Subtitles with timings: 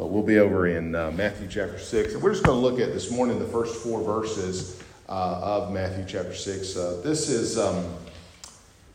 [0.00, 2.14] But we'll be over in uh, Matthew chapter 6.
[2.14, 5.72] And we're just going to look at this morning the first four verses uh, of
[5.74, 6.74] Matthew chapter 6.
[6.74, 7.84] Uh, this is um,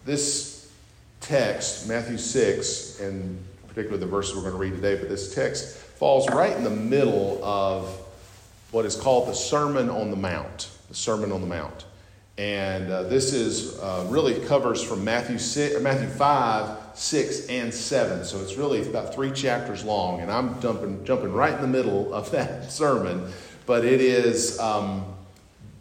[0.04, 0.73] this
[1.21, 3.38] text, Matthew 6, and
[3.68, 6.71] particularly the verses we're going to read today, but this text falls right in the
[6.71, 7.87] middle of
[8.71, 10.71] what is called the Sermon on the Mount.
[10.89, 11.85] The Sermon on the Mount.
[12.39, 18.23] And uh, this is uh, really covers from Matthew, 6, Matthew 5, 6, and 7.
[18.25, 20.21] So it's really about three chapters long.
[20.21, 23.32] And I'm jumping, jumping right in the middle of that sermon.
[23.65, 25.05] But it is um,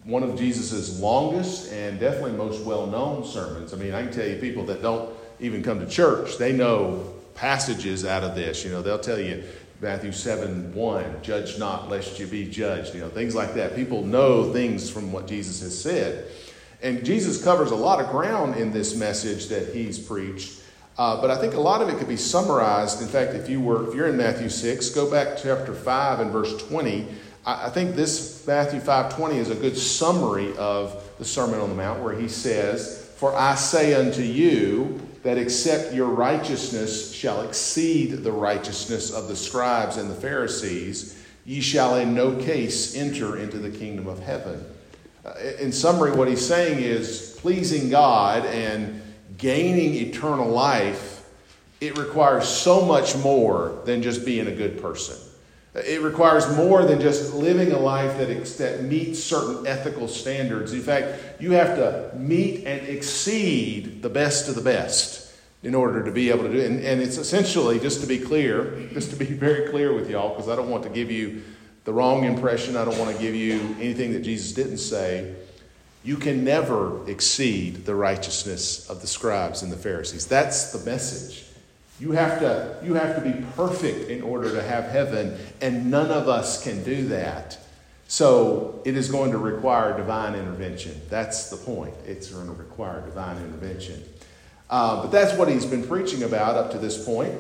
[0.05, 3.73] one of Jesus' longest and definitely most well known sermons.
[3.73, 7.12] I mean, I can tell you people that don't even come to church, they know
[7.35, 8.65] passages out of this.
[8.65, 9.43] You know, they'll tell you
[9.80, 13.74] Matthew 7 1, judge not lest you be judged, you know, things like that.
[13.74, 16.27] People know things from what Jesus has said.
[16.83, 20.60] And Jesus covers a lot of ground in this message that he's preached.
[20.97, 23.02] Uh, but I think a lot of it could be summarized.
[23.02, 26.21] In fact, if you were if you're in Matthew 6, go back to chapter 5
[26.21, 27.07] and verse 20.
[27.45, 31.74] I, I think this Matthew 5:20 is a good summary of the Sermon on the
[31.74, 38.23] Mount, where he says, For I say unto you that except your righteousness shall exceed
[38.23, 43.59] the righteousness of the scribes and the Pharisees, ye shall in no case enter into
[43.59, 44.65] the kingdom of heaven.
[45.24, 49.01] Uh, in summary, what he's saying is pleasing God and
[49.38, 51.29] gaining eternal life,
[51.80, 55.16] it requires so much more than just being a good person.
[55.74, 60.73] It requires more than just living a life that, that meets certain ethical standards.
[60.73, 65.32] In fact, you have to meet and exceed the best of the best
[65.65, 66.71] in order to be able to do it.
[66.71, 70.28] And, and it's essentially, just to be clear, just to be very clear with y'all,
[70.28, 71.43] because I don't want to give you
[71.84, 72.77] the wrong impression.
[72.77, 75.34] I don't want to give you anything that Jesus didn't say.
[76.05, 80.27] You can never exceed the righteousness of the scribes and the Pharisees.
[80.27, 81.47] That's the message.
[81.99, 86.11] You have to, you have to be perfect in order to have heaven, and none
[86.11, 87.59] of us can do that.
[88.06, 91.00] So it is going to require divine intervention.
[91.09, 91.94] That's the point.
[92.06, 94.03] It's going to require divine intervention.
[94.69, 97.33] Uh, but that's what he's been preaching about up to this point.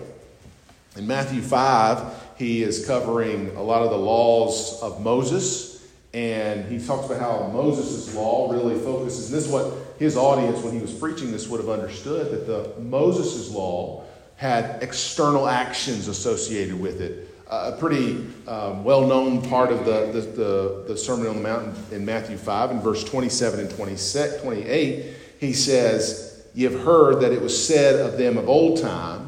[0.96, 5.73] In Matthew 5, he is covering a lot of the laws of Moses,
[6.14, 9.26] and he talks about how Moses' law really focuses.
[9.26, 12.46] And this is what his audience, when he was preaching this, would have understood that
[12.46, 14.04] the Moses' law
[14.36, 17.30] had external actions associated with it.
[17.48, 21.42] Uh, a pretty um, well known part of the, the, the, the, Sermon on the
[21.42, 27.42] Mount in Matthew 5, in verse 27 and 28, he says, You've heard that it
[27.42, 29.23] was said of them of old time,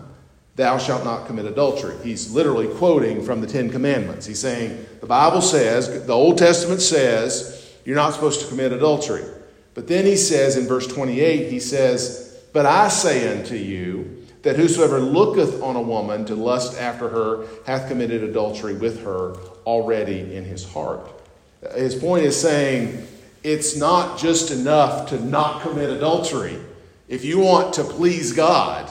[0.56, 1.97] Thou shalt not commit adultery.
[2.03, 4.27] He's literally quoting from the Ten Commandments.
[4.27, 9.25] He's saying, The Bible says, the Old Testament says, you're not supposed to commit adultery.
[9.75, 14.56] But then he says in verse 28, he says, But I say unto you, that
[14.56, 19.34] whosoever looketh on a woman to lust after her hath committed adultery with her
[19.66, 21.00] already in his heart.
[21.75, 23.06] His point is saying
[23.43, 26.59] it's not just enough to not commit adultery.
[27.09, 28.89] If you want to please God,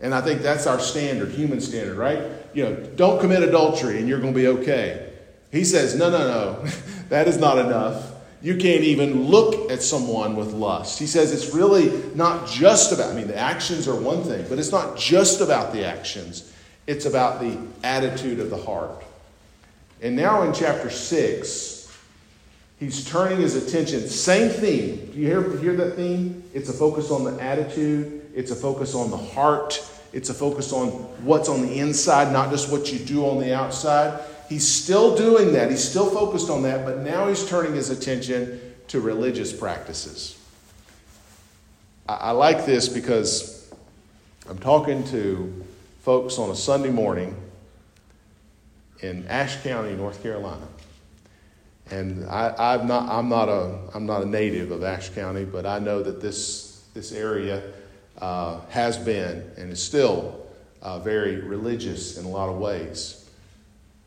[0.00, 2.22] and I think that's our standard, human standard, right?
[2.54, 5.12] You know, don't commit adultery and you're going to be okay.
[5.50, 6.70] He says, no, no, no,
[7.08, 10.98] that is not enough you can't even look at someone with lust.
[10.98, 14.58] He says it's really not just about, I mean, the actions are one thing, but
[14.58, 16.52] it's not just about the actions,
[16.86, 19.04] it's about the attitude of the heart.
[20.00, 21.98] And now in chapter 6,
[22.78, 25.10] he's turning his attention, same theme.
[25.12, 26.44] Do you hear, hear that theme?
[26.54, 30.72] It's a focus on the attitude, it's a focus on the heart, it's a focus
[30.72, 30.88] on
[31.24, 34.20] what's on the inside, not just what you do on the outside.
[34.48, 35.70] He's still doing that.
[35.70, 40.38] He's still focused on that, but now he's turning his attention to religious practices.
[42.08, 43.70] I, like this because
[44.48, 45.64] I'm talking to
[46.00, 47.36] folks on a Sunday morning
[49.00, 50.66] in Ashe County, North Carolina.
[51.90, 55.66] And I, am not, I'm, not a, I'm not a native of Ashe County, but
[55.66, 57.62] I know that this, this area
[58.18, 60.46] uh, has been and is still
[60.82, 63.18] uh, very religious in a lot of ways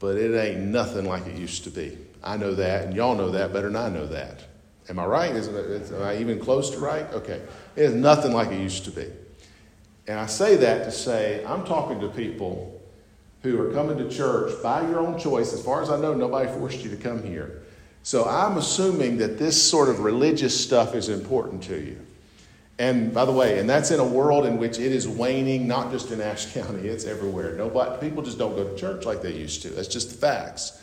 [0.02, 1.96] but it ain't nothing like it used to be.
[2.24, 4.44] I know that, and y'all know that better than I know that.
[4.90, 5.34] Am I right?
[5.34, 7.06] Is it, am I even close to right?
[7.14, 7.40] Okay.
[7.76, 9.06] It is nothing like it used to be.
[10.08, 12.82] And I say that to say I'm talking to people
[13.44, 15.54] who are coming to church by your own choice.
[15.54, 17.62] As far as I know, nobody forced you to come here.
[18.02, 22.04] So I'm assuming that this sort of religious stuff is important to you.
[22.82, 25.92] And by the way, and that's in a world in which it is waning, not
[25.92, 27.56] just in Ashe County, it's everywhere.
[27.56, 29.70] Nobody, people just don't go to church like they used to.
[29.70, 30.82] That's just the facts.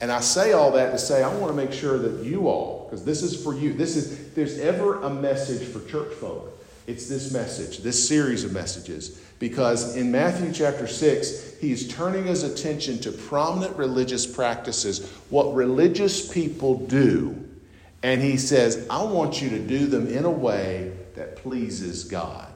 [0.00, 2.84] And I say all that to say I want to make sure that you all,
[2.84, 6.58] because this is for you, this is there's ever a message for church folk.
[6.86, 9.20] It's this message, this series of messages.
[9.38, 16.26] because in Matthew chapter 6, he's turning his attention to prominent religious practices, what religious
[16.26, 17.46] people do.
[18.02, 21.03] And he says, I want you to do them in a way
[21.44, 22.50] pleases God.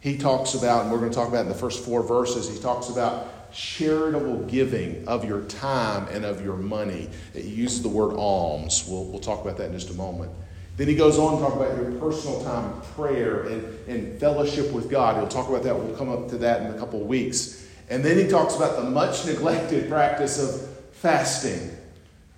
[0.00, 2.62] He talks about, and we're going to talk about in the first four verses, he
[2.62, 7.08] talks about charitable giving of your time and of your money.
[7.32, 8.84] He uses the word alms.
[8.86, 10.30] We'll, we'll talk about that in just a moment.
[10.76, 14.70] Then he goes on to talk about your personal time of prayer and, and fellowship
[14.72, 15.16] with God.
[15.16, 15.74] He'll talk about that.
[15.74, 17.66] We'll come up to that in a couple of weeks.
[17.88, 21.70] And then he talks about the much neglected practice of fasting.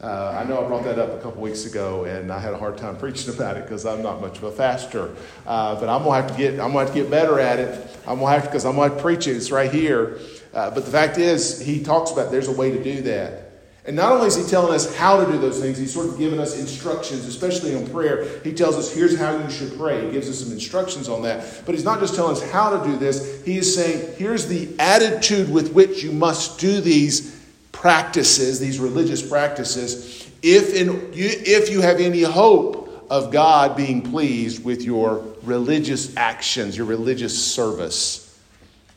[0.01, 2.57] Uh, I know I brought that up a couple weeks ago, and I had a
[2.57, 5.15] hard time preaching about it because I'm not much of a faster.
[5.45, 7.99] Uh, but I'm gonna have to get I'm gonna have to get better at it.
[8.07, 9.37] I'm gonna have to because I'm gonna preach it.
[9.37, 10.19] It's right here.
[10.55, 13.45] Uh, but the fact is, he talks about there's a way to do that.
[13.87, 16.19] And not only is he telling us how to do those things, he's sort of
[16.19, 18.39] giving us instructions, especially on prayer.
[18.45, 20.05] He tells us, here's how you should pray.
[20.05, 21.63] He gives us some instructions on that.
[21.65, 24.69] But he's not just telling us how to do this, he is saying, here's the
[24.79, 27.38] attitude with which you must do these
[27.79, 34.65] practices, these religious practices, if, in, if you have any hope of God being pleased
[34.65, 38.41] with your religious actions, your religious service.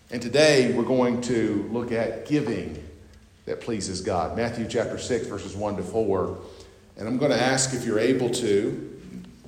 [0.09, 2.83] And today we're going to look at giving
[3.45, 4.35] that pleases God.
[4.35, 6.37] Matthew chapter 6, verses 1 to 4.
[6.97, 8.99] And I'm going to ask if you're able to,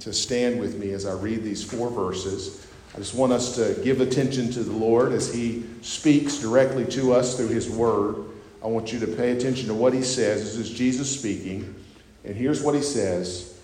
[0.02, 2.68] to stand with me as I read these four verses.
[2.94, 7.14] I just want us to give attention to the Lord as He speaks directly to
[7.14, 8.26] us through His Word.
[8.64, 10.44] I want you to pay attention to what He says.
[10.44, 11.76] This is Jesus speaking.
[12.24, 13.60] And here's what He says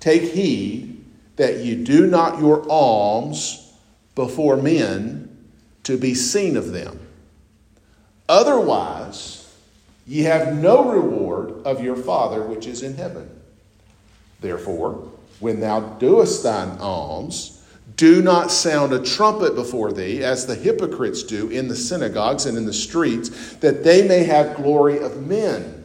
[0.00, 1.04] Take heed
[1.36, 3.72] that you do not your alms
[4.14, 5.46] before men
[5.84, 7.00] to be seen of them.
[8.28, 9.44] Otherwise,
[10.06, 13.28] Ye have no reward of your Father which is in heaven.
[14.40, 15.10] Therefore,
[15.40, 17.63] when thou doest thine alms,
[17.96, 22.56] do not sound a trumpet before thee, as the hypocrites do in the synagogues and
[22.56, 25.84] in the streets, that they may have glory of men.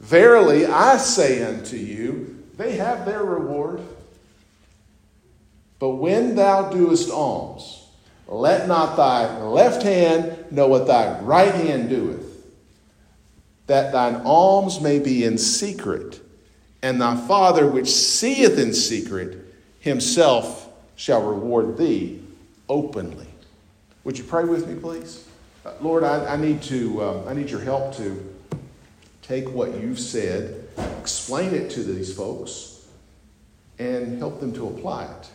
[0.00, 3.80] Verily, I say unto you, they have their reward.
[5.78, 7.86] But when thou doest alms,
[8.26, 12.24] let not thy left hand know what thy right hand doeth
[13.66, 16.20] that thine alms may be in secret,
[16.82, 19.38] and thy Father which seeth in secret
[19.80, 20.63] himself
[20.96, 22.22] shall reward thee
[22.68, 23.26] openly.
[24.04, 25.26] Would you pray with me, please?
[25.80, 28.34] Lord, I, I need to um, I need your help to
[29.22, 30.68] take what you've said,
[31.00, 32.86] explain it to these folks,
[33.78, 35.28] and help them to apply it.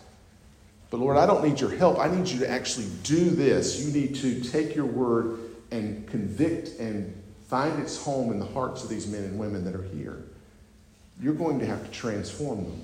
[0.91, 1.99] But Lord, I don't need your help.
[1.99, 3.79] I need you to actually do this.
[3.79, 5.39] You need to take your word
[5.71, 7.15] and convict and
[7.47, 10.23] find its home in the hearts of these men and women that are here.
[11.21, 12.81] You're going to have to transform them.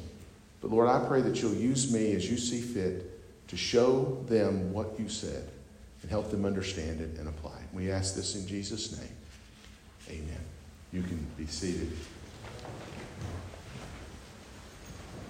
[0.65, 4.73] But Lord, I pray that you'll use me as you see fit to show them
[4.73, 5.47] what you said
[6.01, 7.67] and help them understand it and apply it.
[7.71, 9.15] We ask this in Jesus' name.
[10.09, 10.39] Amen.
[10.91, 11.91] You can be seated.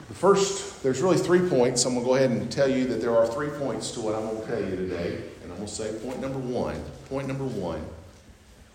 [0.08, 1.84] The first, there's really three points.
[1.84, 4.16] I'm going to go ahead and tell you that there are three points to what
[4.16, 5.22] I'm going to tell you today.
[5.44, 6.82] And I'm going to say point number one.
[7.10, 7.86] Point number one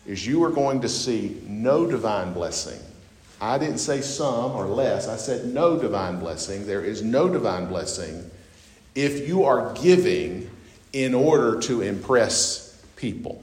[0.04, 2.82] is you are going to see no divine blessing.
[3.40, 6.66] I didn't say some or less, I said no divine blessing.
[6.66, 8.30] There is no divine blessing
[8.94, 10.50] if you are giving
[10.92, 13.42] in order to impress people.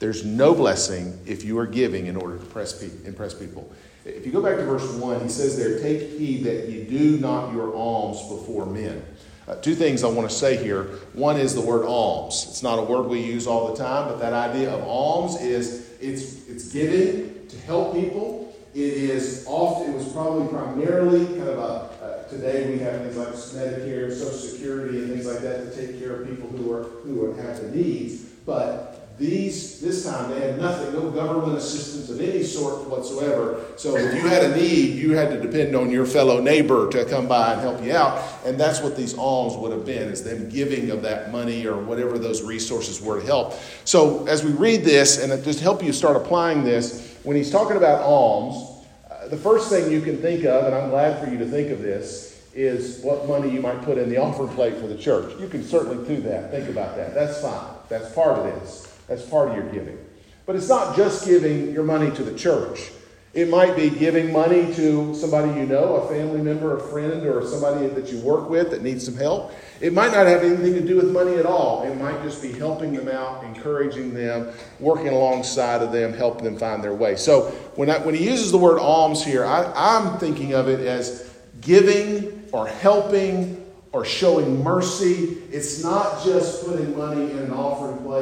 [0.00, 3.70] There's no blessing if you are giving in order to impress, people.
[4.06, 7.18] If you go back to verse 1, he says there, Take heed that you do
[7.18, 9.04] not your alms before men.
[9.46, 10.84] Uh, two things I want to say here.
[11.12, 12.46] One is the word alms.
[12.48, 15.90] It's not a word we use all the time, but that idea of alms is
[16.00, 18.49] it's, it's giving to help people.
[18.72, 23.16] It is often, it was probably primarily kind of a, uh, today we have things
[23.16, 26.84] like Medicare, Social Security, and things like that to take care of people who are
[27.02, 28.22] who have the needs.
[28.46, 33.66] But these, this time, they had nothing, no government assistance of any sort whatsoever.
[33.76, 37.04] So if you had a need, you had to depend on your fellow neighbor to
[37.04, 38.22] come by and help you out.
[38.46, 41.76] And that's what these alms would have been, is them giving of that money or
[41.76, 43.54] whatever those resources were to help.
[43.84, 47.76] So as we read this, and just help you start applying this, when he's talking
[47.76, 51.38] about alms, uh, the first thing you can think of, and I'm glad for you
[51.38, 54.86] to think of this, is what money you might put in the offering plate for
[54.86, 55.38] the church.
[55.38, 56.50] You can certainly do that.
[56.50, 57.14] Think about that.
[57.14, 57.74] That's fine.
[57.88, 58.92] That's part of this.
[59.06, 59.98] That's part of your giving.
[60.46, 62.90] But it's not just giving your money to the church.
[63.32, 67.46] It might be giving money to somebody you know, a family member, a friend, or
[67.46, 69.52] somebody that you work with that needs some help.
[69.80, 71.84] It might not have anything to do with money at all.
[71.84, 76.58] It might just be helping them out, encouraging them, working alongside of them, helping them
[76.58, 77.14] find their way.
[77.14, 80.80] So when, I, when he uses the word alms here, I, I'm thinking of it
[80.80, 85.38] as giving or helping or showing mercy.
[85.52, 88.19] It's not just putting money in an offering plate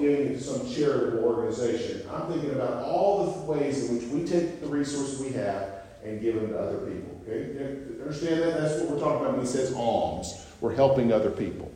[0.00, 2.08] giving it to some charitable organization.
[2.10, 5.68] I'm thinking about all the ways in which we take the resources we have
[6.04, 7.20] and give them to other people.
[7.26, 8.00] Okay?
[8.00, 8.60] Understand that?
[8.60, 10.46] That's what we're talking about when he says alms.
[10.60, 11.72] We're helping other people.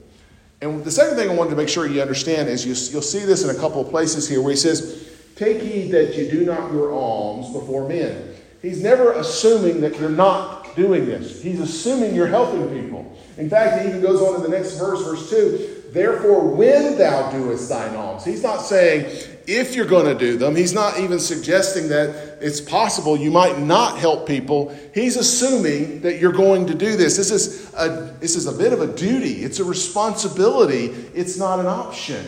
[0.61, 3.25] And the second thing I wanted to make sure you understand is you, you'll see
[3.25, 6.45] this in a couple of places here where he says, Take heed that you do
[6.45, 8.35] not your alms before men.
[8.61, 11.43] He's never assuming that you're not doing this.
[11.43, 13.19] He's assuming you're helping people.
[13.39, 17.31] In fact, he even goes on in the next verse, verse 2 Therefore, when thou
[17.31, 19.05] doest thine alms, he's not saying
[19.47, 23.59] if you're going to do them, he's not even suggesting that it's possible you might
[23.59, 24.75] not help people.
[24.95, 27.19] He's assuming that you're going to do this.
[27.19, 31.61] This is a, this is a bit of a duty, it's a responsibility, it's not
[31.61, 32.25] an option.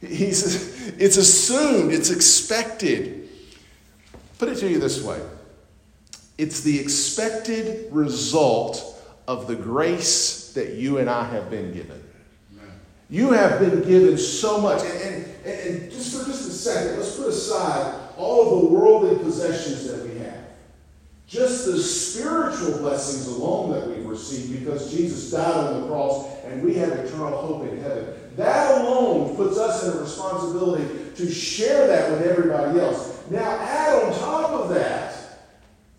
[0.00, 3.28] He's, it's assumed, it's expected.
[4.40, 5.20] Put it to you this way
[6.38, 12.01] it's the expected result of the grace that you and I have been given.
[13.12, 14.80] You have been given so much.
[14.82, 19.22] And, and, and, just for just a second, let's put aside all of the worldly
[19.22, 20.38] possessions that we have.
[21.26, 26.62] Just the spiritual blessings alone that we've received because Jesus died on the cross and
[26.62, 28.14] we have eternal hope in heaven.
[28.36, 33.24] That alone puts us in a responsibility to share that with everybody else.
[33.28, 35.12] Now, add on top of that,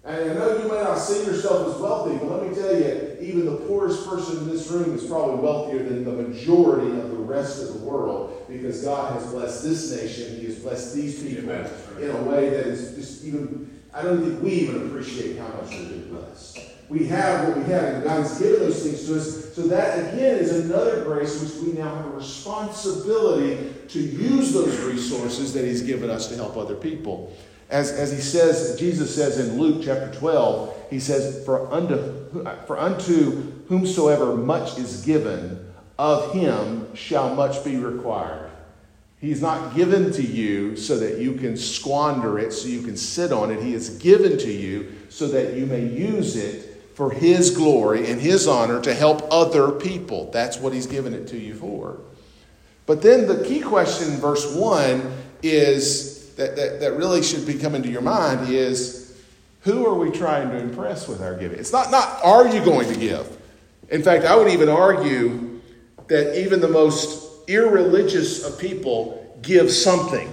[0.03, 3.17] and I know you may not see yourself as wealthy, but let me tell you,
[3.21, 7.02] even the poorest person in this room is probably wealthier than the majority
[7.33, 10.39] rest of the world because God has blessed this nation.
[10.39, 11.51] He has blessed these people
[11.99, 15.69] in a way that is just even, I don't think we even appreciate how much
[15.69, 16.59] we've been blessed.
[16.89, 19.55] We have what we have, and God has given those things to us.
[19.55, 24.79] So that, again, is another grace which we now have a responsibility to use those
[24.81, 27.33] resources that He's given us to help other people
[27.73, 32.77] as, as he says, Jesus says in Luke chapter 12, he says, For unto, for
[32.77, 35.62] unto whomsoever much is given,
[35.97, 38.49] of him shall much be required.
[39.23, 43.31] He's not given to you so that you can squander it, so you can sit
[43.31, 43.63] on it.
[43.63, 48.19] He is given to you so that you may use it for His glory and
[48.19, 50.29] His honor to help other people.
[50.31, 51.99] That's what He's given it to you for.
[52.85, 55.09] But then the key question in verse 1
[55.41, 59.17] is that, that, that really should be coming to your mind is
[59.61, 61.59] who are we trying to impress with our giving?
[61.59, 63.37] It's not, not are you going to give?
[63.89, 65.52] In fact, I would even argue
[66.13, 70.29] that even the most irreligious of people give something.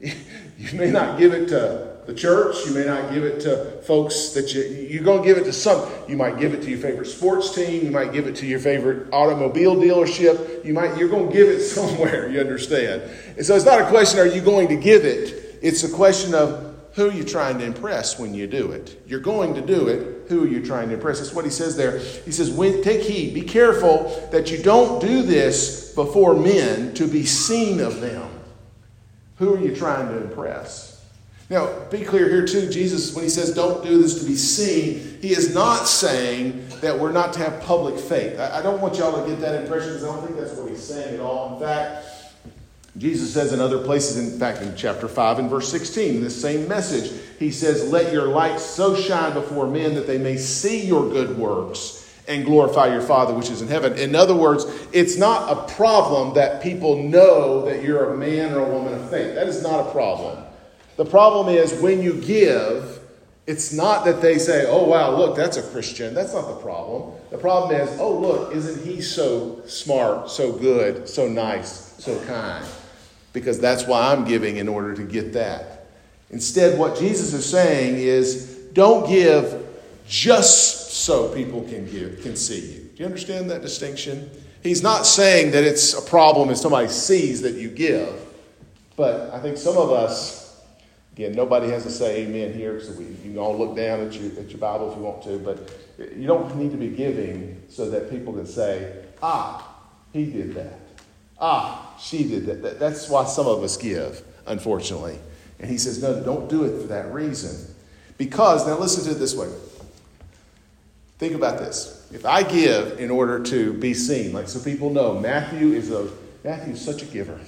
[0.58, 2.54] You may not give it to the church.
[2.66, 5.52] You may not give it to folks that you, you're going to give it to
[5.52, 5.90] some.
[6.08, 7.84] You might give it to your favorite sports team.
[7.84, 10.64] You might give it to your favorite automobile dealership.
[10.64, 13.02] You might, you're going to give it somewhere, you understand.
[13.36, 15.58] And so it's not a question, are you going to give it?
[15.62, 19.02] It's a question of who you're you trying to impress when you do it?
[19.06, 20.21] You're going to do it.
[20.32, 21.18] Who are you trying to impress?
[21.18, 21.98] That's what he says there.
[21.98, 27.26] He says, Take heed, be careful that you don't do this before men to be
[27.26, 28.30] seen of them.
[29.36, 31.04] Who are you trying to impress?
[31.50, 35.18] Now, be clear here too, Jesus, when he says don't do this to be seen,
[35.20, 38.40] he is not saying that we're not to have public faith.
[38.40, 40.82] I, don't want y'all to get that impression because I don't think that's what he's
[40.82, 41.52] saying at all.
[41.52, 42.06] In fact,
[42.96, 46.40] Jesus says in other places, in fact, in chapter 5 and verse 16, in this
[46.40, 50.86] same message, he says, Let your light so shine before men that they may see
[50.86, 53.98] your good works and glorify your Father which is in heaven.
[53.98, 58.60] In other words, it's not a problem that people know that you're a man or
[58.60, 59.34] a woman of faith.
[59.34, 60.44] That is not a problem.
[60.96, 63.00] The problem is when you give,
[63.46, 66.14] it's not that they say, oh, wow, look, that's a Christian.
[66.14, 67.12] That's not the problem.
[67.30, 72.64] The problem is, oh, look, isn't he so smart, so good, so nice, so kind?
[73.32, 75.81] Because that's why I'm giving in order to get that.
[76.32, 79.66] Instead, what Jesus is saying is, don't give
[80.08, 82.80] just so people can give, can see you.
[82.80, 84.30] Do you understand that distinction?
[84.62, 88.20] He's not saying that it's a problem if somebody sees that you give.
[88.96, 90.42] But I think some of us
[91.12, 94.14] Again, nobody has to say amen here, so we, you can all look down at
[94.14, 97.62] your, at your Bible if you want to, but you don't need to be giving
[97.68, 99.76] so that people can say, ah,
[100.14, 100.80] he did that.
[101.38, 102.78] Ah, she did that.
[102.80, 105.18] That's why some of us give, unfortunately.
[105.62, 107.72] And he says, no, don't do it for that reason.
[108.18, 109.48] Because, now listen to it this way.
[111.18, 112.10] Think about this.
[112.12, 116.10] If I give in order to be seen, like so people know, Matthew is a
[116.42, 117.38] Matthew is such a giver.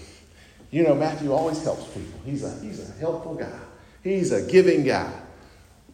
[0.71, 2.21] You know, Matthew always helps people.
[2.25, 3.59] He's a, he's a helpful guy,
[4.05, 5.13] he's a giving guy.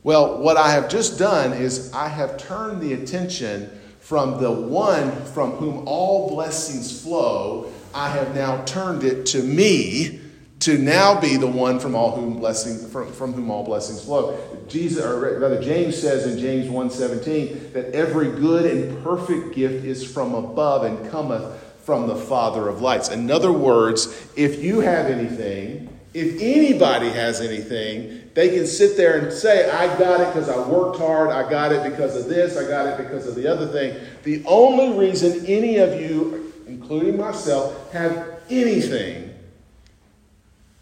[0.02, 5.10] Well, what I have just done is I have turned the attention from the one
[5.26, 7.72] from whom all blessings flow.
[7.94, 10.20] I have now turned it to me
[10.60, 14.38] to now be the one from all whom blessing from, from whom all blessings flow.
[14.68, 20.04] Jesus, or rather, James says in James 1:17 that every good and perfect gift is
[20.04, 21.42] from above and cometh
[21.82, 23.08] from the Father of lights.
[23.08, 29.18] In other words, if you have anything, if anybody has anything, they can sit there
[29.18, 32.56] and say, I got it because I worked hard, I got it because of this,
[32.56, 33.98] I got it because of the other thing.
[34.24, 39.19] The only reason any of you, including myself, have anything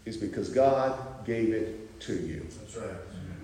[0.09, 2.45] is because God gave it to you.
[2.59, 2.89] That's right.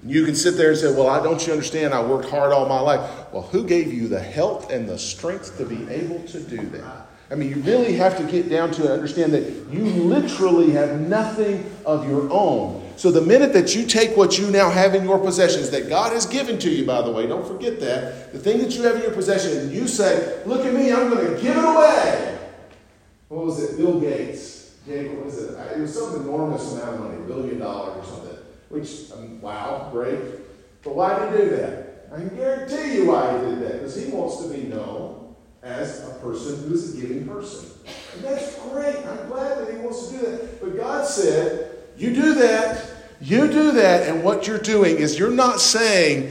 [0.03, 1.93] You can sit there and say, Well, I don't you understand?
[1.93, 3.31] I worked hard all my life.
[3.31, 7.07] Well, who gave you the health and the strength to be able to do that?
[7.31, 11.65] I mean, you really have to get down to understand that you literally have nothing
[11.84, 12.88] of your own.
[12.98, 16.13] So the minute that you take what you now have in your possessions that God
[16.13, 18.98] has given to you, by the way, don't forget that, the thing that you have
[18.98, 22.38] in your possession, and you say, Look at me, I'm going to give it away.
[23.29, 23.77] What was it?
[23.77, 25.58] Bill Gates Jake, what was it?
[25.75, 28.38] It was some enormous amount of money, a billion dollars or something.
[28.70, 30.20] Which, um, wow, great.
[30.84, 32.08] But why did he do that?
[32.12, 33.74] I can guarantee you why he did that.
[33.74, 37.70] Because he wants to be known as a person who is a giving person.
[38.13, 38.98] And that's great.
[38.98, 40.62] I'm glad that he wants to do that.
[40.62, 42.86] But God said, you do that,
[43.22, 46.30] you do that, and what you're doing is you're not saying,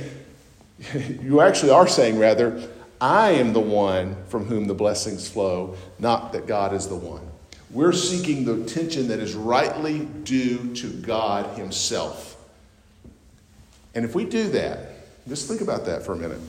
[1.22, 2.68] you actually are saying, rather,
[3.00, 7.26] I am the one from whom the blessings flow, not that God is the one.
[7.74, 12.40] We're seeking the attention that is rightly due to God Himself.
[13.96, 14.90] And if we do that,
[15.28, 16.40] just think about that for a minute.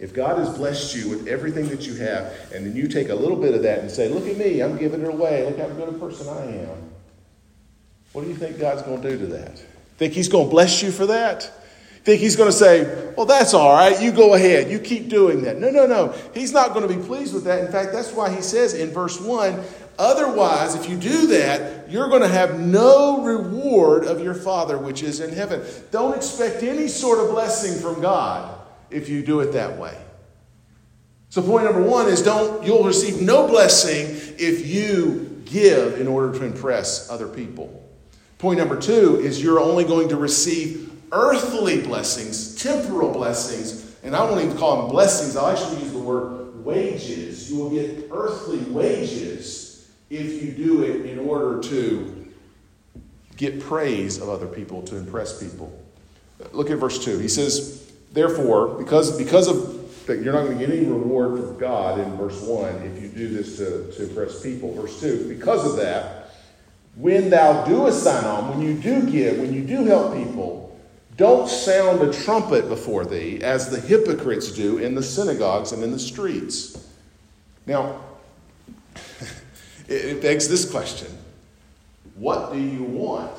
[0.00, 3.14] If God has blessed you with everything that you have, and then you take a
[3.14, 5.46] little bit of that and say, Look at me, I'm giving it away.
[5.46, 6.90] Look how good a person I am.
[8.12, 9.58] What do you think God's going to do to that?
[9.98, 11.48] Think He's going to bless you for that?
[12.02, 14.00] Think He's going to say, Well, that's all right.
[14.02, 14.68] You go ahead.
[14.68, 15.58] You keep doing that.
[15.58, 16.12] No, no, no.
[16.34, 17.64] He's not going to be pleased with that.
[17.64, 19.62] In fact, that's why He says in verse 1
[19.98, 25.02] Otherwise, if you do that, you're going to have no reward of your Father which
[25.02, 25.62] is in heaven.
[25.90, 28.58] Don't expect any sort of blessing from God
[28.90, 29.96] if you do it that way.
[31.28, 34.06] So point number 1 is don't you'll receive no blessing
[34.38, 37.82] if you give in order to impress other people.
[38.38, 44.24] Point number 2 is you're only going to receive earthly blessings, temporal blessings, and I
[44.24, 45.36] won't even call them blessings.
[45.36, 47.50] I'll actually use the word wages.
[47.50, 49.61] You will get earthly wages
[50.12, 52.28] if you do it in order to
[53.38, 55.76] get praise of other people, to impress people.
[56.52, 57.18] Look at verse 2.
[57.18, 61.58] He says, Therefore, because, because of that you're not going to get any reward from
[61.58, 64.74] God in verse 1 if you do this to, to impress people.
[64.74, 66.30] Verse 2, because of that,
[66.96, 70.78] when thou doest thine alms, when you do give, when you do help people,
[71.16, 75.92] don't sound a trumpet before thee as the hypocrites do in the synagogues and in
[75.92, 76.86] the streets.
[77.64, 78.02] Now,
[79.92, 81.08] it begs this question
[82.14, 83.36] What do you want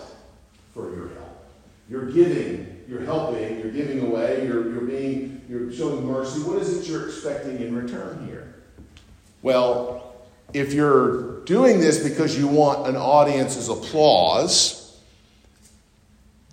[0.74, 1.46] for your help?
[1.90, 6.42] You're giving, you're helping, you're giving away, you're, you're being, you're showing mercy.
[6.42, 8.56] What is it you're expecting in return here?
[9.42, 10.16] Well,
[10.54, 14.84] if you're doing this because you want an audience's applause,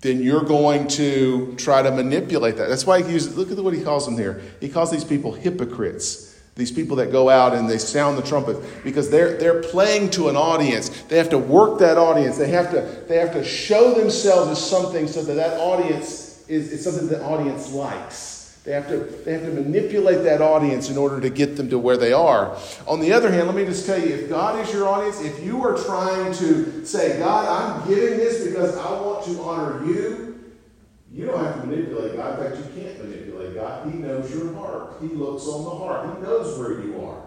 [0.01, 2.67] then you're going to try to manipulate that.
[2.67, 4.41] That's why he uses, look at what he calls them here.
[4.59, 6.30] He calls these people hypocrites.
[6.55, 10.27] These people that go out and they sound the trumpet because they're, they're playing to
[10.27, 10.89] an audience.
[11.03, 12.37] They have to work that audience.
[12.37, 16.73] They have to, they have to show themselves as something so that that audience is,
[16.73, 18.31] is something the audience likes.
[18.63, 21.79] They have, to, they have to manipulate that audience in order to get them to
[21.79, 22.55] where they are.
[22.85, 25.43] On the other hand, let me just tell you if God is your audience, if
[25.43, 30.30] you are trying to say, God, I'm giving this because I want to honor you,
[31.13, 32.39] you don't have to manipulate God.
[32.39, 33.91] In fact, you can't manipulate God.
[33.91, 34.95] He knows your heart.
[35.01, 36.15] He looks on the heart.
[36.15, 37.21] He knows where you are.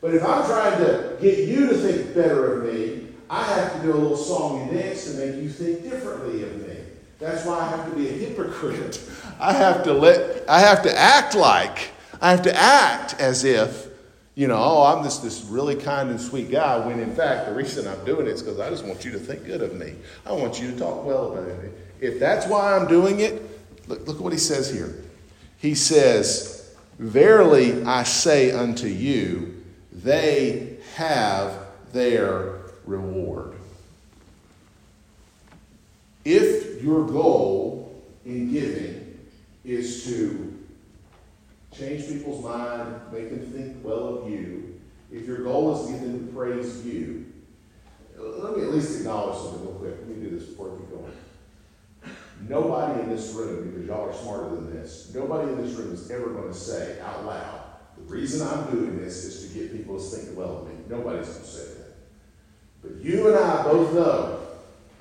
[0.00, 3.82] But if I'm trying to get you to think better of me, I have to
[3.82, 6.76] do a little song and dance to make you think differently of me.
[7.18, 9.00] That's why I have to be a hypocrite.
[9.40, 11.90] I have to let I have to act like
[12.20, 13.88] I have to act as if
[14.34, 17.54] you know, oh, I'm this, this really kind and sweet guy, when in fact, the
[17.54, 19.94] reason I'm doing it is because I just want you to think good of me.
[20.24, 21.68] I want you to talk well about me.
[22.02, 23.40] If that's why I'm doing it,
[23.86, 24.92] look, look at what he says here.
[25.58, 29.62] He says, Verily I say unto you,
[29.92, 31.54] they have
[31.92, 33.54] their reward.
[36.24, 39.18] If your goal in giving
[39.64, 40.58] is to
[41.72, 44.80] change people's mind, make them think well of you,
[45.12, 47.26] if your goal is to get them to praise you,
[48.18, 49.94] let me at least acknowledge something real quick.
[50.00, 51.12] Let me do this before we keep going.
[52.48, 56.10] Nobody in this room, because y'all are smarter than this, nobody in this room is
[56.10, 57.60] ever going to say out loud,
[57.96, 60.74] the reason I'm doing this is to get people to think well of me.
[60.88, 61.94] Nobody's going to say that.
[62.82, 64.42] But you and I both know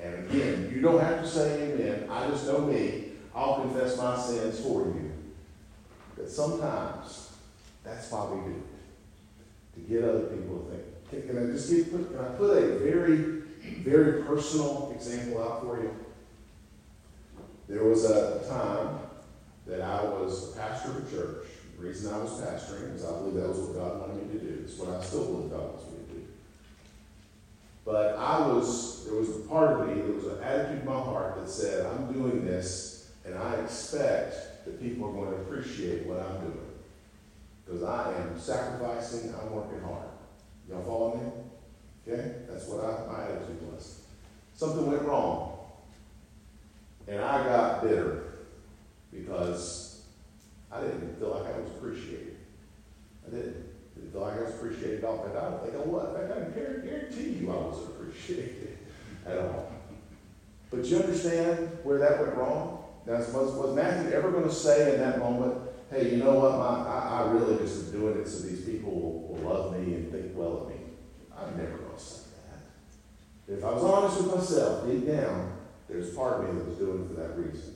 [0.01, 2.09] and Again, you don't have to say amen.
[2.09, 3.11] I just know me.
[3.35, 5.11] I'll confess my sins for you.
[6.17, 7.31] But sometimes
[7.83, 9.75] that's why we do it.
[9.75, 11.27] To get other people to think.
[11.27, 13.15] Can, can I just give, can I put a very,
[13.83, 15.93] very personal example out for you?
[17.71, 18.99] There was a time
[19.65, 21.47] that I was a pastor of a church.
[21.77, 24.45] The reason I was pastoring is I believe that was what God wanted me to
[24.45, 24.61] do.
[24.65, 26.27] It's what I still believe God wants me to do.
[27.85, 30.99] But I was, there was a part of me, there was an attitude in my
[30.99, 36.05] heart that said, I'm doing this, and I expect that people are going to appreciate
[36.05, 36.67] what I'm doing.
[37.65, 40.09] Because I am sacrificing, I'm working hard.
[40.69, 42.11] Y'all follow me?
[42.13, 42.35] Okay?
[42.49, 44.01] That's what I, my attitude was.
[44.57, 45.50] Something went wrong.
[47.07, 48.23] And I got bitter
[49.11, 50.03] because
[50.71, 52.37] I didn't feel like I was appreciated.
[53.27, 53.95] I didn't.
[53.95, 55.25] didn't feel like I was appreciated at all.
[55.29, 56.21] I don't think I was.
[56.21, 58.77] In fact, I guarantee you I wasn't appreciated
[59.25, 59.71] at all.
[60.69, 62.85] But you understand where that went wrong?
[63.05, 65.55] Now, was, was Matthew ever going to say in that moment,
[65.89, 68.91] hey, you know what, my, I, I really just am doing it so these people
[68.91, 70.75] will, will love me and think well of me?
[71.35, 72.21] I'm never going to say
[73.47, 73.53] that.
[73.53, 75.50] If I was honest with myself, deep down,
[75.91, 77.75] there's part of me that was doing it for that reason.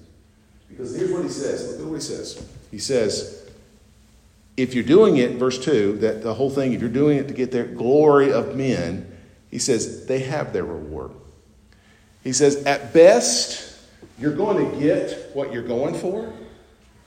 [0.70, 1.72] Because here's what he says.
[1.72, 2.46] Look at what he says.
[2.72, 3.50] He says,
[4.58, 7.34] if you're doing it, verse 2, that the whole thing, if you're doing it to
[7.34, 9.12] get their glory of men,
[9.52, 11.12] he says, they have their reward.
[12.24, 13.80] He says, at best,
[14.18, 16.34] you're going to get what you're going for.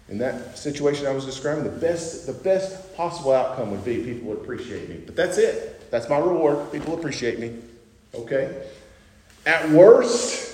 [0.09, 4.29] In that situation I was describing, the best, the best possible outcome would be people
[4.29, 5.01] would appreciate me.
[5.05, 5.91] But that's it.
[5.91, 6.71] That's my reward.
[6.73, 7.59] People appreciate me.
[8.15, 8.67] Okay?
[9.45, 10.48] At worst,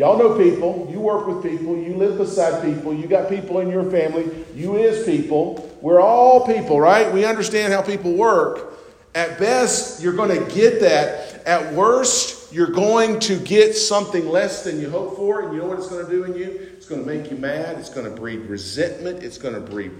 [0.00, 0.88] Y'all know people.
[0.90, 1.76] You work with people.
[1.76, 2.94] You live beside people.
[2.94, 4.46] You got people in your family.
[4.54, 5.76] You is people.
[5.82, 7.12] We're all people, right?
[7.12, 8.78] We understand how people work.
[9.14, 11.46] At best, you're going to get that.
[11.46, 15.42] At worst, you're going to get something less than you hope for.
[15.42, 16.46] And you know what it's going to do in you?
[16.46, 17.78] It's going to make you mad.
[17.78, 19.22] It's going to breed resentment.
[19.22, 19.98] It's going to breed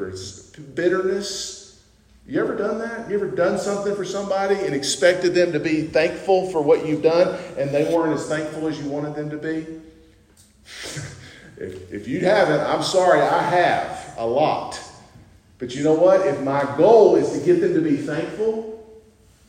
[0.74, 1.78] bitterness.
[2.26, 3.10] You ever done that?
[3.10, 7.02] You ever done something for somebody and expected them to be thankful for what you've
[7.02, 9.66] done and they weren't as thankful as you wanted them to be?
[11.56, 14.80] If, if you haven't, I'm sorry, I have a lot.
[15.58, 16.26] But you know what?
[16.26, 18.70] If my goal is to get them to be thankful,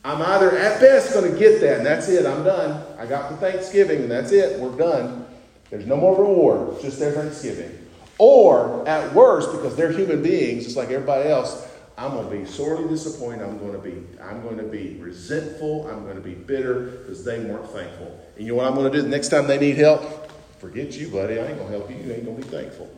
[0.04, 2.84] I'm either at best going to get that and that's it, I'm done.
[2.98, 5.26] I got the Thanksgiving and that's it, we're done.
[5.70, 7.78] There's no more reward, just their Thanksgiving.
[8.18, 12.44] Or at worst, because they're human beings, just like everybody else, I'm going to be
[12.44, 13.42] sorely disappointed.
[13.42, 15.86] I'm going to be, I'm going to be resentful.
[15.88, 18.18] I'm going to be bitter because they weren't thankful.
[18.36, 20.31] And you know what I'm going to do the next time they need help?
[20.62, 21.40] Forget you, buddy.
[21.40, 21.96] I ain't going to help you.
[21.96, 22.88] You ain't going to be thankful.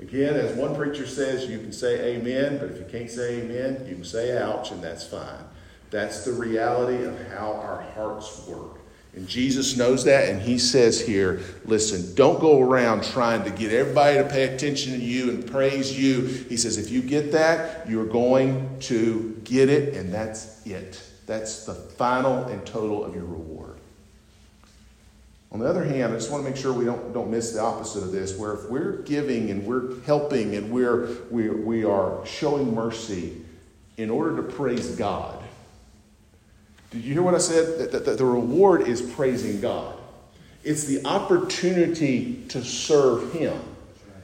[0.00, 3.84] Again, as one preacher says, you can say amen, but if you can't say amen,
[3.86, 5.44] you can say ouch, and that's fine.
[5.90, 8.78] That's the reality of how our hearts work.
[9.14, 13.74] And Jesus knows that, and he says here, listen, don't go around trying to get
[13.74, 16.22] everybody to pay attention to you and praise you.
[16.48, 21.02] He says, if you get that, you're going to get it, and that's it.
[21.26, 23.71] That's the final and total of your reward.
[25.52, 27.60] On the other hand, I just want to make sure we don't, don't miss the
[27.60, 32.24] opposite of this, where if we're giving and we're helping and we're, we, we are
[32.24, 33.42] showing mercy
[33.98, 35.42] in order to praise God,
[36.90, 37.92] did you hear what I said?
[37.92, 39.98] That, that, the reward is praising God.
[40.64, 43.58] It's the opportunity to serve Him.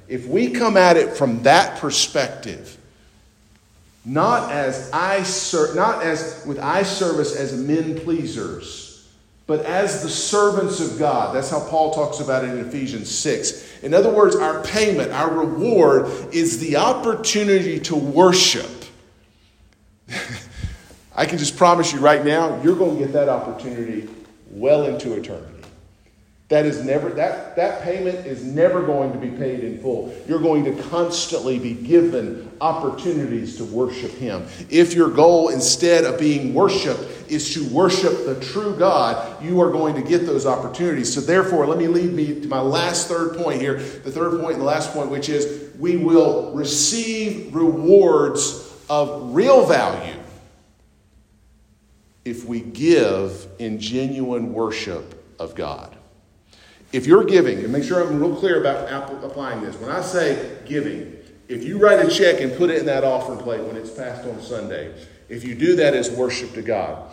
[0.06, 2.78] If we come at it from that perspective,
[4.04, 8.87] not as eye ser- not as with eye service as men pleasers,
[9.48, 11.34] but as the servants of God.
[11.34, 13.82] That's how Paul talks about it in Ephesians 6.
[13.82, 18.70] In other words, our payment, our reward is the opportunity to worship.
[21.16, 24.08] I can just promise you right now, you're going to get that opportunity
[24.50, 25.57] well into eternity.
[26.48, 30.14] That is never that that payment is never going to be paid in full.
[30.26, 34.46] You're going to constantly be given opportunities to worship him.
[34.70, 39.70] If your goal instead of being worshiped is to worship the true God, you are
[39.70, 41.12] going to get those opportunities.
[41.12, 44.54] So therefore, let me lead me to my last third point here, the third point
[44.54, 50.18] and the last point which is we will receive rewards of real value
[52.24, 55.97] if we give in genuine worship of God.
[56.92, 58.90] If you're giving, and make sure I'm real clear about
[59.22, 59.76] applying this.
[59.76, 61.16] When I say giving,
[61.48, 64.26] if you write a check and put it in that offering plate when it's passed
[64.26, 64.94] on Sunday,
[65.28, 67.12] if you do that as worship to God,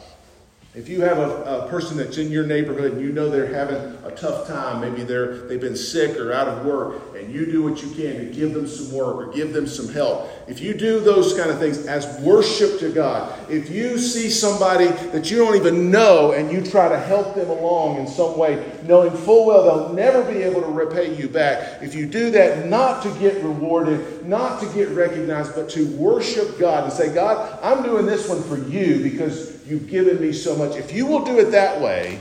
[0.76, 3.78] If you have a, a, person that's in your neighborhood and you know they're having
[4.04, 7.64] a tough time, maybe they're, they've been sick or out of work, and you do
[7.64, 10.30] what you can to give them some work or give them some help.
[10.50, 14.88] If you do those kind of things as worship to God, if you see somebody
[14.88, 18.70] that you don't even know and you try to help them along in some way,
[18.84, 22.68] knowing full well they'll never be able to repay you back, if you do that
[22.68, 27.58] not to get rewarded, not to get recognized, but to worship God and say, God,
[27.64, 30.64] I'm doing this one for you because You've given me so much.
[30.73, 32.19] If you will do it that way,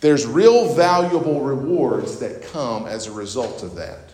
[0.00, 4.10] there's real valuable rewards that come as a result of that.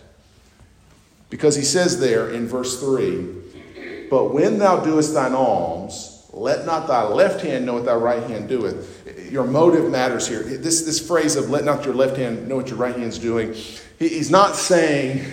[1.29, 6.87] Because he says there in verse 3 But when thou doest thine alms, let not
[6.87, 9.31] thy left hand know what thy right hand doeth.
[9.31, 10.43] Your motive matters here.
[10.43, 13.53] This, this phrase of let not your left hand know what your right hand's doing,
[13.99, 15.25] he's not saying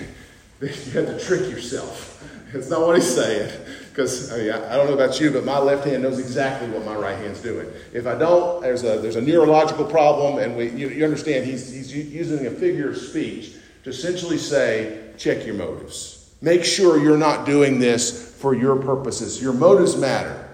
[0.60, 2.24] that you have to trick yourself.
[2.52, 3.52] It's not what he's saying.
[3.98, 6.84] Because I, mean, I, don't know about you, but my left hand knows exactly what
[6.84, 7.68] my right hand's doing.
[7.92, 11.72] If I don't, there's a, there's a neurological problem, and we, you, you understand he's,
[11.72, 16.32] he's using a figure of speech to essentially say, check your motives.
[16.40, 19.42] Make sure you're not doing this for your purposes.
[19.42, 20.48] Your motives matter.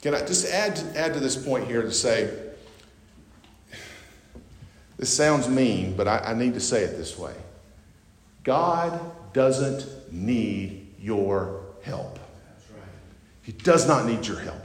[0.00, 2.36] Can I just add, add to this point here to say,
[4.96, 7.34] this sounds mean, but I, I need to say it this way
[8.42, 9.00] God
[9.32, 12.18] doesn't need your help.
[13.42, 14.62] He does not need your help.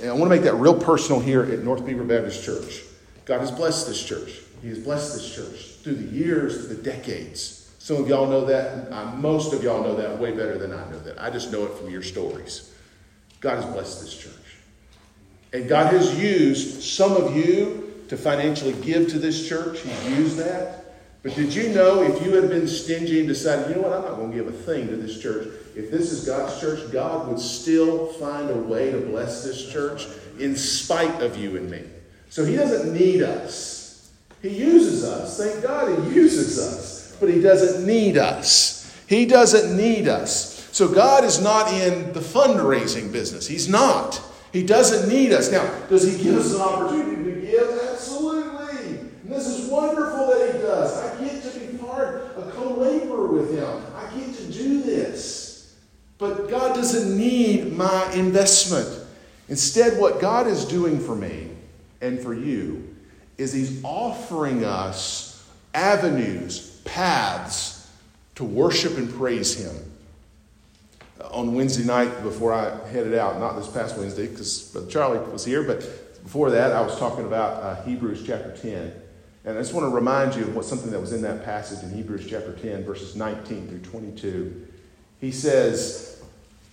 [0.00, 2.82] And I want to make that real personal here at North Beaver Baptist Church.
[3.24, 4.40] God has blessed this church.
[4.62, 7.72] He has blessed this church through the years, through the decades.
[7.78, 8.90] Some of y'all know that.
[9.18, 11.20] Most of y'all know that way better than I know that.
[11.20, 12.72] I just know it from your stories.
[13.40, 14.32] God has blessed this church.
[15.52, 19.80] And God has used some of you to financially give to this church.
[19.80, 20.84] He's used that.
[21.22, 24.02] But did you know if you had been stingy and decided, you know what, I'm
[24.02, 27.28] not going to give a thing to this church, if this is God's church, God
[27.28, 30.06] would still find a way to bless this church
[30.38, 31.82] in spite of you and me.
[32.28, 34.10] So He doesn't need us.
[34.42, 35.38] He uses us.
[35.38, 37.16] Thank God He uses us.
[37.20, 38.82] But He doesn't need us.
[39.06, 40.68] He doesn't need us.
[40.72, 43.46] So God is not in the fundraising business.
[43.46, 44.20] He's not.
[44.52, 45.50] He doesn't need us.
[45.50, 47.80] Now, does He give us an opportunity to give?
[47.90, 48.98] Absolutely.
[48.98, 50.98] And this is wonderful that He does.
[50.98, 53.82] I get to be part, a co laborer with Him.
[53.94, 55.41] I get to do this.
[56.22, 58.88] But God doesn't need my investment.
[59.48, 61.48] Instead, what God is doing for me
[62.00, 62.94] and for you
[63.38, 67.90] is He's offering us avenues, paths
[68.36, 69.74] to worship and praise Him.
[71.32, 75.64] On Wednesday night, before I headed out, not this past Wednesday because Charlie was here,
[75.64, 75.80] but
[76.22, 78.92] before that, I was talking about uh, Hebrews chapter 10.
[79.44, 81.82] And I just want to remind you of what something that was in that passage
[81.82, 84.68] in Hebrews chapter 10, verses 19 through 22.
[85.22, 86.20] He says,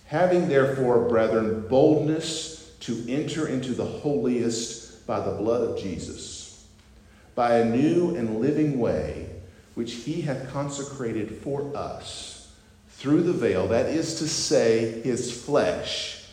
[0.06, 6.66] Having therefore, brethren, boldness to enter into the holiest by the blood of Jesus,
[7.36, 9.28] by a new and living way,
[9.74, 12.52] which he hath consecrated for us
[12.88, 16.24] through the veil, that is to say, his flesh,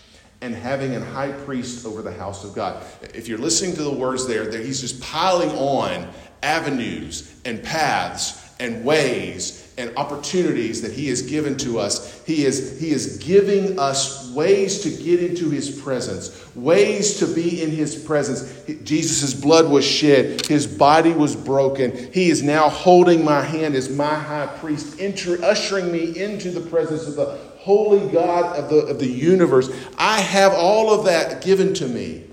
[0.42, 2.84] and having an high priest over the house of God.
[3.14, 6.10] If you're listening to the words there, there he's just piling on
[6.42, 12.24] avenues and paths and ways and opportunities that He has given to us.
[12.26, 17.62] He is, he is giving us ways to get into His presence, ways to be
[17.62, 18.64] in His presence.
[18.84, 22.12] Jesus' blood was shed, His body was broken.
[22.12, 26.68] He is now holding my hand as my high priest, enter, ushering me into the
[26.70, 29.70] presence of the holy God of the, of the universe.
[29.98, 32.24] I have all of that given to me.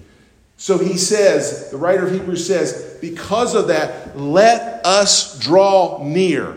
[0.56, 6.56] So he says, the writer of Hebrews says, because of that, let us draw near.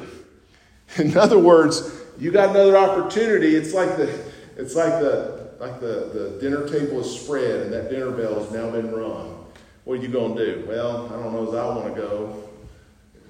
[0.97, 3.55] In other words, you got another opportunity.
[3.55, 4.09] It's like the,
[4.55, 8.51] it's like the, like the, the dinner table is spread and that dinner bell has
[8.51, 9.45] now been rung.
[9.83, 10.65] What are you going to do?
[10.67, 12.43] Well, I don't know as I want to go.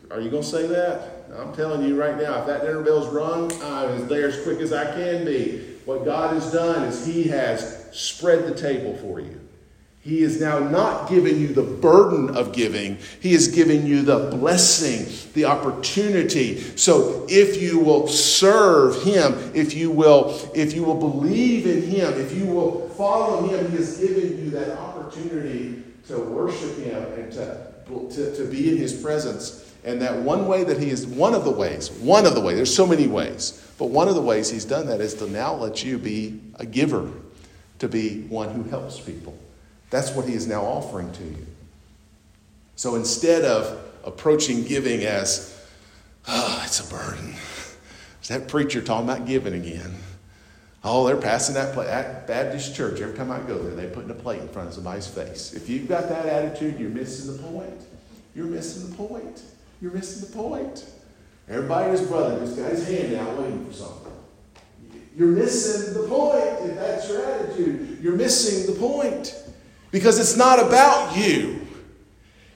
[0.10, 1.26] Are you going to say that?
[1.38, 4.72] I'm telling you right now, if that dinner bell's rung, I'm there as quick as
[4.72, 5.76] I can be.
[5.86, 9.40] What God has done is He has spread the table for you.
[10.08, 12.98] He is now not giving you the burden of giving.
[13.20, 16.62] He is giving you the blessing, the opportunity.
[16.78, 22.14] So if you will serve him, if you will, if you will believe in him,
[22.14, 27.30] if you will follow him, he has given you that opportunity to worship him and
[27.34, 27.68] to,
[28.12, 29.74] to, to be in his presence.
[29.84, 32.56] And that one way that he is, one of the ways, one of the ways,
[32.56, 35.54] there's so many ways, but one of the ways he's done that is to now
[35.54, 37.12] let you be a giver,
[37.80, 39.38] to be one who helps people.
[39.90, 41.48] That's what he is now offering to you.
[42.76, 45.60] So instead of approaching giving as,
[46.28, 47.34] oh, it's a burden,
[48.22, 49.96] is that preacher talking about giving again?
[50.84, 53.02] Oh, they're passing that plate at Baptist church.
[53.02, 55.54] Every time I go there, they're putting a plate in front of somebody's face.
[55.54, 57.82] If you've got that attitude, you're missing the point.
[58.36, 59.42] You're missing the point.
[59.82, 60.86] You're missing the point.
[61.50, 64.14] Everybody his brother just got his hand out waiting for something.
[65.16, 68.00] You're missing the point if that's your attitude.
[68.02, 69.36] You're missing the point.
[69.92, 71.66] Because it's not about you.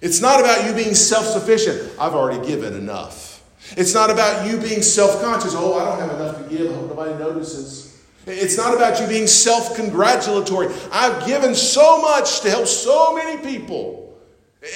[0.01, 1.91] It's not about you being self sufficient.
[1.99, 3.43] I've already given enough.
[3.77, 5.53] It's not about you being self conscious.
[5.55, 6.71] Oh, I don't have enough to give.
[6.71, 8.03] I hope nobody notices.
[8.27, 10.73] It's not about you being self congratulatory.
[10.91, 14.19] I've given so much to help so many people.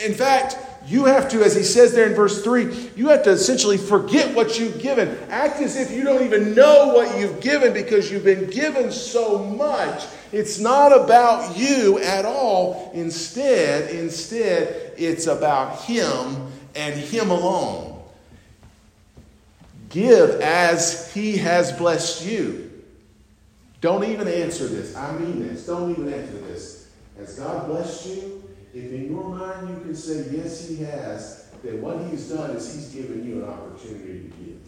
[0.04, 3.32] In fact, you have to, as he says there in verse 3, you have to
[3.32, 5.18] essentially forget what you've given.
[5.30, 9.40] Act as if you don't even know what you've given because you've been given so
[9.40, 10.06] much.
[10.36, 12.92] It's not about you at all.
[12.94, 18.04] Instead, instead, it's about him and him alone.
[19.88, 22.70] Give as he has blessed you.
[23.80, 24.94] Don't even answer this.
[24.94, 25.68] I mean this.
[25.68, 26.90] Don't even answer this.
[27.18, 28.44] Has God blessed you?
[28.74, 32.76] If in your mind you can say, yes, he has, then what he's done is
[32.76, 34.60] he's given you an opportunity to give.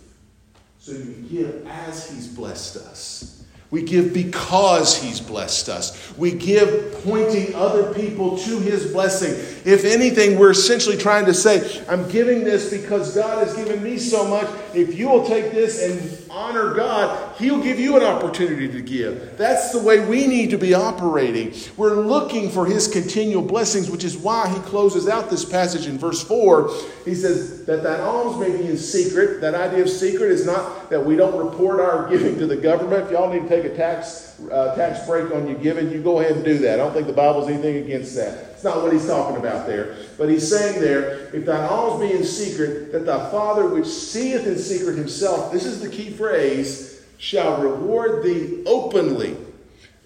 [0.79, 3.36] So you give as he's blessed us.
[3.69, 6.17] We give because He's blessed us.
[6.17, 9.33] We give pointing other people to His blessing.
[9.65, 13.97] If anything, we're essentially trying to say, I'm giving this because God has given me
[13.97, 14.47] so much.
[14.73, 19.37] If you will take this and honor God, He'll give you an opportunity to give.
[19.37, 21.53] That's the way we need to be operating.
[21.75, 25.97] We're looking for His continual blessings, which is why He closes out this passage in
[25.97, 26.69] verse 4.
[27.05, 29.41] He says, That thine alms may be in secret.
[29.41, 33.05] That idea of secret is not that we don't report our giving to the government.
[33.05, 36.19] If y'all need to take a tax, uh, tax break on your giving, you go
[36.19, 36.75] ahead and do that.
[36.75, 38.56] I don't think the Bible's anything against that.
[38.57, 39.95] It's not what he's talking about there.
[40.17, 44.47] But he's saying there, if thine alms be in secret, that thy Father which seeth
[44.47, 49.37] in secret himself, this is the key phrase, shall reward thee openly.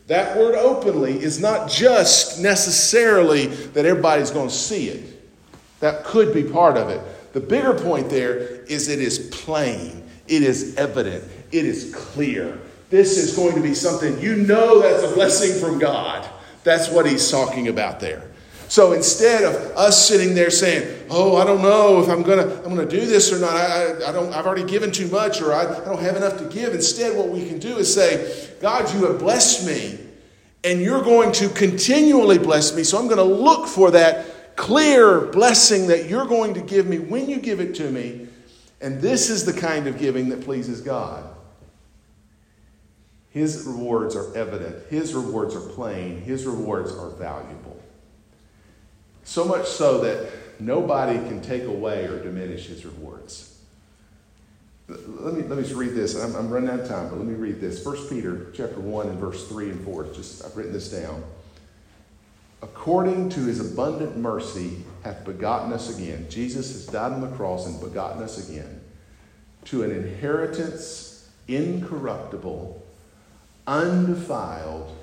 [0.08, 5.24] That word openly is not just necessarily that everybody's going to see it.
[5.80, 7.02] That could be part of it.
[7.32, 12.60] The bigger point there is it is plain, it is evident, it is clear
[12.92, 16.30] this is going to be something you know that's a blessing from God.
[16.64, 18.31] That's what he's talking about there.
[18.72, 22.74] So instead of us sitting there saying, "Oh, I don't know if I'm gonna I'm
[22.74, 23.52] gonna do this or not.
[23.52, 24.34] I, I don't.
[24.34, 27.28] I've already given too much, or I, I don't have enough to give." Instead, what
[27.28, 30.00] we can do is say, "God, you have blessed me,
[30.64, 32.86] and you're going to continually bless me.
[32.86, 36.98] So I'm going to look for that clear blessing that you're going to give me
[36.98, 38.30] when you give it to me."
[38.80, 41.26] And this is the kind of giving that pleases God.
[43.32, 47.81] His rewards are evident, His rewards are plain, His rewards are valuable.
[49.32, 53.58] So much so that nobody can take away or diminish His rewards.
[54.90, 56.22] Let me, let me just read this.
[56.22, 57.86] I'm, I'm running out of time, but let me read this.
[57.86, 60.08] 1 Peter chapter 1 and verse 3 and 4.
[60.08, 61.24] Just I've written this down.
[62.62, 66.28] According to his abundant mercy hath begotten us again.
[66.30, 68.82] Jesus has died on the cross and begotten us again
[69.64, 72.86] to an inheritance incorruptible
[73.66, 74.94] undefiled,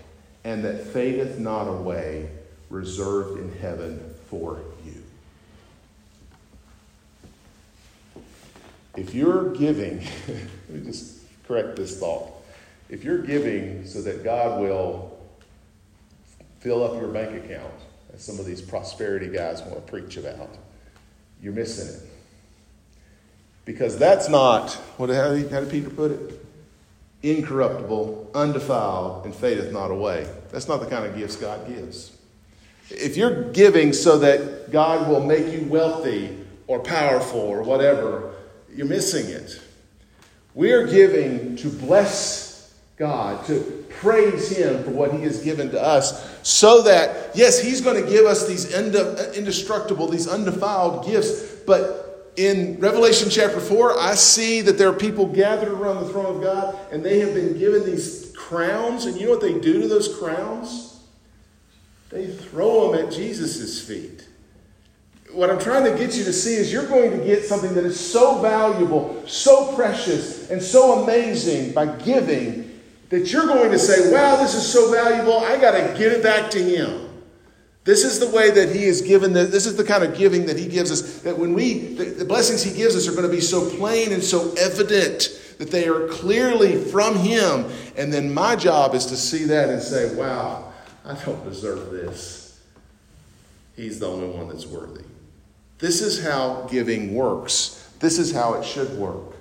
[0.44, 2.28] and that fadeth not away,
[2.68, 5.02] reserved in heaven for you.
[8.96, 12.32] If you're giving, let me just correct this thought.
[12.88, 15.18] If you're giving so that God will
[16.60, 17.72] fill up your bank account,
[18.14, 20.50] as some of these prosperity guys want to preach about,
[21.42, 22.08] you're missing it.
[23.64, 26.44] Because that's not, what, how did, Peter put it?
[27.22, 30.28] incorruptible, undefiled, and fadeth not away.
[30.50, 32.16] That's not the kind of gifts God gives.
[32.90, 38.34] If you're giving so that God will make you wealthy or powerful or whatever,
[38.74, 39.60] you're missing it.
[40.54, 45.80] We are giving to bless God, to praise Him for what He has given to
[45.80, 52.08] us, so that, yes, He's going to give us these indestructible, these undefiled gifts, but
[52.38, 56.40] in Revelation chapter 4, I see that there are people gathered around the throne of
[56.40, 59.06] God and they have been given these crowns.
[59.06, 60.97] And you know what they do to those crowns?
[62.10, 64.26] They throw them at Jesus' feet.
[65.32, 67.84] What I'm trying to get you to see is you're going to get something that
[67.84, 74.12] is so valuable, so precious, and so amazing by giving that you're going to say,
[74.12, 77.08] wow, this is so valuable, I got to give it back to Him.
[77.84, 80.46] This is the way that He has given, the, this is the kind of giving
[80.46, 81.20] that He gives us.
[81.20, 84.12] That when we, the, the blessings He gives us are going to be so plain
[84.12, 87.66] and so evident that they are clearly from Him.
[87.96, 90.67] And then my job is to see that and say, wow,
[91.08, 92.60] I don't deserve this.
[93.74, 95.04] He's the only one that's worthy.
[95.78, 97.90] This is how giving works.
[97.98, 99.34] This is how it should work.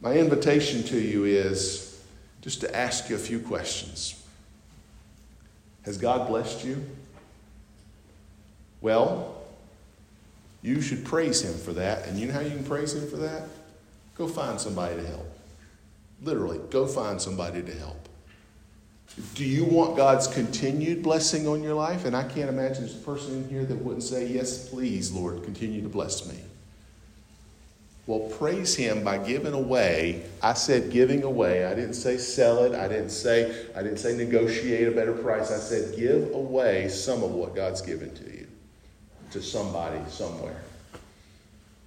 [0.00, 2.00] My invitation to you is
[2.40, 4.22] just to ask you a few questions.
[5.82, 6.84] Has God blessed you?
[8.80, 9.42] Well,
[10.62, 12.06] you should praise Him for that.
[12.06, 13.48] And you know how you can praise Him for that?
[14.14, 15.26] Go find somebody to help.
[16.22, 18.07] Literally, go find somebody to help.
[19.34, 22.04] Do you want God's continued blessing on your life?
[22.04, 25.42] And I can't imagine there's a person in here that wouldn't say, Yes, please, Lord,
[25.42, 26.38] continue to bless me.
[28.08, 30.24] Well, praise Him by giving away.
[30.42, 31.66] I said giving away.
[31.66, 32.74] I didn't say sell it.
[32.74, 35.52] I didn't say I didn't say negotiate a better price.
[35.52, 38.46] I said give away some of what God's given to you
[39.32, 40.56] to somebody somewhere.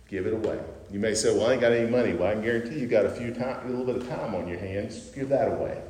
[0.09, 0.59] Give it away.
[0.91, 3.07] You may say, "Well, I ain't got any money." Well, I can guarantee you got
[3.07, 5.09] a few time, a little bit of time on your hands.
[5.15, 5.81] Give that away.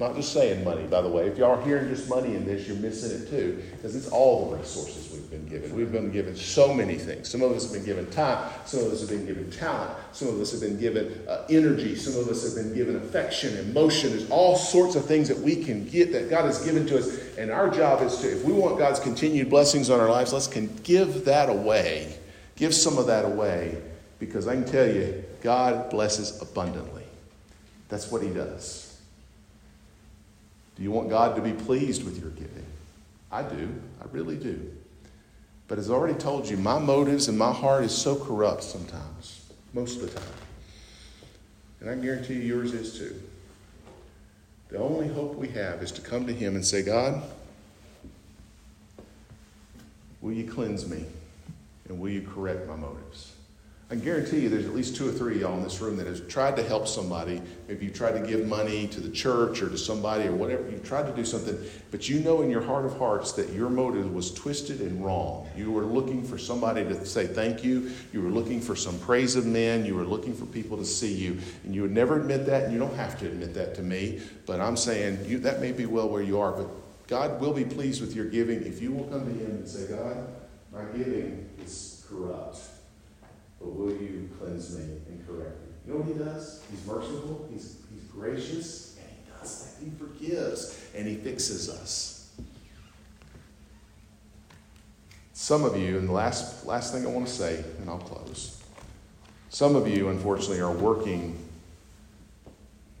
[0.00, 1.26] Not just saying money, by the way.
[1.26, 4.48] If y'all are hearing just money in this, you're missing it too, because it's all
[4.48, 5.76] the resources we've been given.
[5.76, 7.28] We've been given so many things.
[7.28, 8.50] Some of us have been given time.
[8.64, 9.90] Some of us have been given talent.
[10.12, 11.96] Some of us have been given uh, energy.
[11.96, 14.10] Some of us have been given affection, emotion.
[14.10, 17.36] There's all sorts of things that we can get that God has given to us.
[17.36, 20.46] And our job is to, if we want God's continued blessings on our lives, let's
[20.46, 22.16] can give that away.
[22.56, 23.82] Give some of that away,
[24.18, 27.04] because I can tell you, God blesses abundantly.
[27.90, 28.89] That's what He does.
[30.80, 32.64] Do you want God to be pleased with your giving?
[33.30, 33.68] I do.
[34.00, 34.72] I really do.
[35.68, 39.44] But as I already told you, my motives and my heart is so corrupt sometimes,
[39.74, 40.28] most of the time.
[41.80, 43.14] And I guarantee you yours is too.
[44.70, 47.24] The only hope we have is to come to Him and say, God,
[50.22, 51.04] will you cleanse me?
[51.90, 53.34] And will you correct my motives?
[53.92, 56.06] I guarantee you there's at least two or three of y'all in this room that
[56.06, 57.42] has tried to help somebody.
[57.66, 60.70] Maybe you tried to give money to the church or to somebody or whatever.
[60.70, 61.58] You've tried to do something,
[61.90, 65.48] but you know in your heart of hearts that your motive was twisted and wrong.
[65.56, 67.90] You were looking for somebody to say thank you.
[68.12, 69.84] You were looking for some praise of men.
[69.84, 71.38] You were looking for people to see you.
[71.64, 74.20] And you would never admit that, and you don't have to admit that to me.
[74.46, 76.68] But I'm saying you, that may be well where you are, but
[77.08, 79.88] God will be pleased with your giving if you will come to Him and say,
[79.88, 80.28] God,
[80.72, 82.60] my giving is corrupt
[83.60, 85.68] but will you cleanse me and correct me?
[85.86, 86.62] You know what he does?
[86.70, 89.84] He's merciful, he's, he's gracious, and he does that.
[89.84, 92.30] He forgives, and he fixes us.
[95.32, 98.62] Some of you, and the last, last thing I want to say, and I'll close.
[99.48, 101.36] Some of you, unfortunately, are working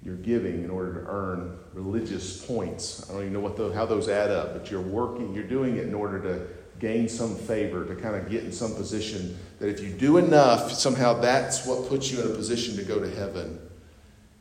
[0.02, 3.08] your giving in order to earn religious points.
[3.08, 5.76] I don't even know what the, how those add up, but you're working, you're doing
[5.76, 6.46] it in order to
[6.80, 10.72] gain some favor, to kind of get in some position that if you do enough,
[10.72, 13.60] somehow that's what puts you in a position to go to heaven.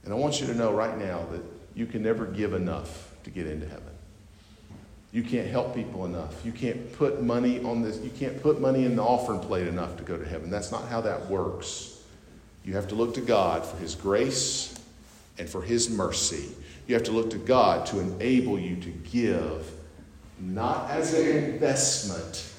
[0.03, 1.41] And I want you to know right now that
[1.75, 3.83] you can never give enough to get into heaven.
[5.11, 6.45] You can't help people enough.
[6.45, 9.97] You can't put money on this, you can't put money in the offering plate enough
[9.97, 10.49] to go to heaven.
[10.49, 12.01] That's not how that works.
[12.63, 14.77] You have to look to God for His grace
[15.37, 16.49] and for His mercy.
[16.87, 19.71] You have to look to God to enable you to give
[20.39, 22.49] not as an investment,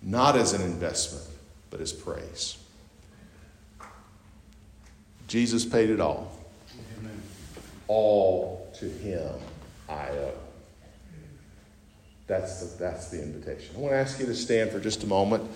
[0.00, 1.26] not as an investment,
[1.70, 2.58] but as praise.
[5.28, 6.30] Jesus paid it all.
[6.98, 7.22] Amen.
[7.88, 9.32] All to him
[9.88, 10.34] I owe.
[12.26, 13.74] That's the, that's the invitation.
[13.76, 15.48] I want to ask you to stand for just a moment.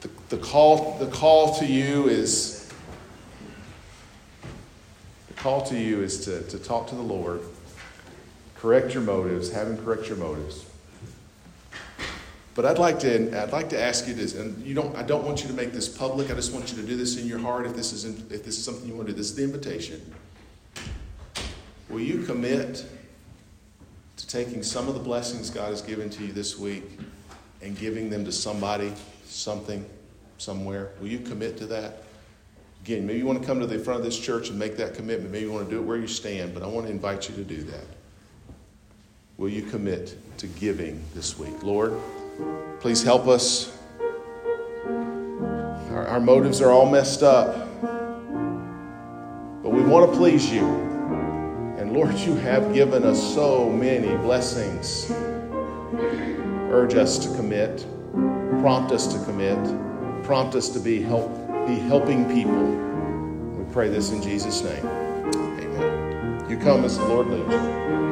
[0.00, 2.70] The, the, call, the call to you is
[5.28, 7.42] the call to you is to, to talk to the Lord
[8.62, 10.64] correct your motives, have him correct your motives.
[12.54, 15.24] But I'd like to I'd like to ask you this, and you don't I don't
[15.24, 16.30] want you to make this public.
[16.30, 17.66] I just want you to do this in your heart.
[17.66, 19.42] If this is in, if this is something you want to do, this is the
[19.42, 20.14] invitation.
[21.88, 22.86] Will you commit
[24.16, 26.84] to taking some of the blessings God has given to you this week
[27.62, 28.92] and giving them to somebody,
[29.24, 29.84] something,
[30.38, 30.92] somewhere?
[31.00, 32.04] Will you commit to that?
[32.84, 34.94] Again, maybe you want to come to the front of this church and make that
[34.94, 35.32] commitment.
[35.32, 37.34] Maybe you want to do it where you stand, but I want to invite you
[37.34, 37.84] to do that
[39.42, 41.64] will you commit to giving this week?
[41.64, 41.98] Lord,
[42.78, 43.76] please help us.
[45.90, 47.52] Our, our motives are all messed up,
[49.64, 50.64] but we want to please you.
[51.76, 55.10] And Lord, you have given us so many blessings.
[56.70, 57.84] Urge us to commit,
[58.60, 59.58] prompt us to commit,
[60.22, 61.28] prompt us to be help
[61.66, 62.62] be helping people.
[63.58, 64.86] We pray this in Jesus' name.
[64.86, 66.48] Amen.
[66.48, 68.11] You come as the Lord leads you.